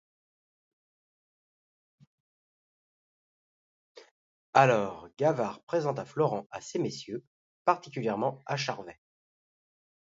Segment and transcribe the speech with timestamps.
[4.53, 7.23] Alors, Gavard présenta Florent à ces messieurs,
[7.65, 8.99] particulièrement à Charvet.